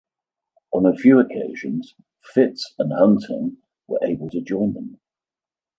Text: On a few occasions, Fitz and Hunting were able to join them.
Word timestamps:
On 0.71 0.85
a 0.87 0.95
few 0.95 1.19
occasions, 1.19 1.93
Fitz 2.33 2.73
and 2.79 2.91
Hunting 2.91 3.57
were 3.85 3.99
able 4.01 4.31
to 4.31 4.41
join 4.41 4.73
them. 4.73 4.99